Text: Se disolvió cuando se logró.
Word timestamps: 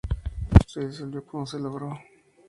Se 0.65 0.83
disolvió 0.83 1.23
cuando 1.23 1.45
se 1.45 1.59
logró. 1.59 1.95